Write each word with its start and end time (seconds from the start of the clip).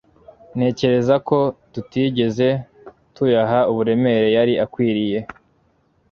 ntekereza 0.55 1.15
ko 1.27 1.37
tutigeze 1.73 2.47
tuyaha 3.15 3.59
uburemere 3.71 4.27
yari 4.35 4.53
akwiriye 4.65 5.19